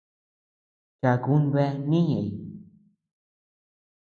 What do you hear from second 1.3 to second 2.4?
bea nïi ñëʼeñ.